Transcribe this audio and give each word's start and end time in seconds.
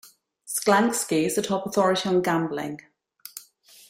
Sklansky 0.47 1.25
is 1.27 1.37
a 1.37 1.43
top 1.43 1.67
authority 1.67 2.09
on 2.09 2.23
gambling. 2.23 2.79